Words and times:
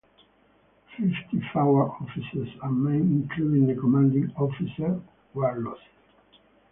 Fifty-four 0.97 1.91
officers 2.01 2.49
and 2.63 2.83
men, 2.83 3.21
including 3.29 3.67
the 3.67 3.79
commanding 3.79 4.33
officer, 4.35 4.99
were 5.35 5.55
lost. 5.59 5.83